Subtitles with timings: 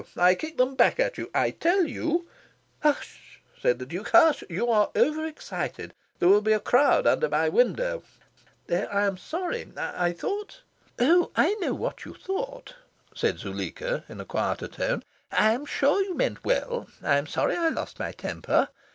[0.17, 1.29] I kick them back at you.
[1.31, 2.25] I tell you"
[2.81, 4.43] "Hush," said the Duke, "hush!
[4.49, 5.93] You are over excited.
[6.17, 8.01] There will be a crowd under my window.
[8.65, 8.91] There, there!
[8.91, 9.71] I am sorry.
[9.77, 10.61] I thought"
[10.99, 12.73] "Oh, I know what you thought,"
[13.13, 15.03] said Zuleika, in a quieter tone.
[15.31, 16.87] "I am sure you meant well.
[17.03, 18.69] I am sorry I lost my temper.